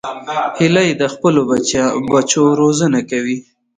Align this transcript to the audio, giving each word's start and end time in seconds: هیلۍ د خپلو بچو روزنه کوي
هیلۍ 0.59 0.89
د 1.01 1.03
خپلو 1.13 1.41
بچو 2.11 2.43
روزنه 2.61 2.99
کوي 3.09 3.37